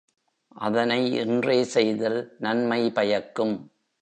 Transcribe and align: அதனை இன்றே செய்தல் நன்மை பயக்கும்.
அதனை 0.59 1.13
இன்றே 1.13 1.63
செய்தல் 1.63 2.35
நன்மை 2.39 2.91
பயக்கும். 2.91 3.71